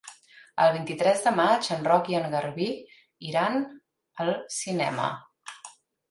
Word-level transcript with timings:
El 0.61 0.71
vint-i-tres 0.75 1.19
de 1.25 1.33
maig 1.39 1.67
en 1.75 1.83
Roc 1.89 2.07
i 2.13 2.15
en 2.19 2.25
Garbí 2.35 2.69
iran 3.33 3.59
al 4.25 4.33
cinema. 4.55 5.11